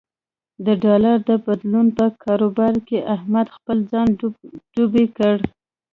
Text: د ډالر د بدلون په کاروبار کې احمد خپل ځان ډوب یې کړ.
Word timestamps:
د 0.65 0.67
ډالر 0.83 1.17
د 1.29 1.31
بدلون 1.45 1.87
په 1.97 2.05
کاروبار 2.23 2.73
کې 2.87 3.07
احمد 3.15 3.47
خپل 3.55 3.77
ځان 3.91 4.07
ډوب 4.73 4.91
یې 5.01 5.07
کړ. 5.17 5.37